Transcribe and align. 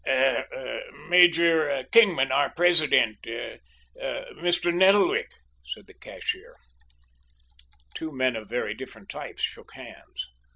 "Er 0.07 0.81
Major 1.09 1.85
Kingman, 1.91 2.31
our 2.31 2.49
president 2.49 3.17
er 3.27 3.59
Mr. 4.35 4.73
Nettlewick," 4.73 5.29
said 5.63 5.85
the 5.85 5.93
cashier. 5.93 6.55
Two 7.93 8.11
men 8.11 8.35
of 8.35 8.49
very 8.49 8.73
different 8.73 9.09
types 9.09 9.43
shook 9.43 9.73
hands. 9.73 10.25